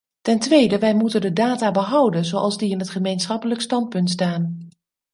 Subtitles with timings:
[0.21, 4.67] Ten tweede, wij moeten de data behouden zoals die in het gemeenschappelijk standpunt staan.